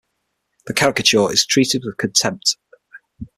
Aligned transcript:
The 0.65 0.73
caricature 0.73 1.31
is 1.31 1.45
treated 1.45 1.83
with 1.85 1.97
contempt. 1.97 2.57